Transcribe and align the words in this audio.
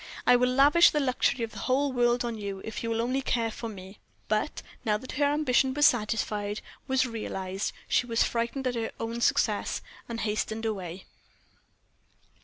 I 0.25 0.35
will 0.35 0.49
lavish 0.49 0.89
the 0.89 0.99
luxury 0.99 1.43
of 1.45 1.51
the 1.51 1.59
whole 1.59 1.91
world 1.93 2.25
on 2.25 2.35
you, 2.35 2.59
if 2.65 2.81
you 2.81 2.89
will 2.89 3.03
only 3.03 3.21
care 3.21 3.51
for 3.51 3.69
me." 3.69 3.99
But 4.27 4.63
now 4.83 4.97
that 4.97 5.11
her 5.11 5.25
ambition 5.25 5.75
was 5.75 5.85
satisfied, 5.85 6.61
was 6.87 7.05
realized, 7.05 7.71
she 7.87 8.07
was 8.07 8.23
frightened 8.23 8.65
at 8.65 8.73
her 8.73 8.89
own 8.99 9.21
success, 9.21 9.79
and 10.09 10.21
hastened 10.21 10.65
away. 10.65 11.05